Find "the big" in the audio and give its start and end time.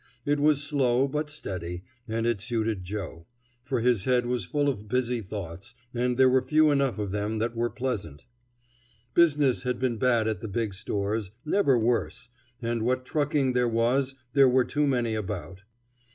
10.41-10.73